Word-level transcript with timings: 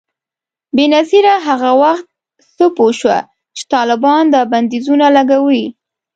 بېنظیره 0.75 1.35
هغه 1.47 1.71
وخت 1.81 2.05
څه 2.55 2.65
پوه 2.77 2.91
شوه 2.99 3.17
چي 3.57 3.63
طالبان 3.73 4.23
دا 4.33 4.41
بندیزونه 4.51 5.07
لګوي؟ 5.17 5.65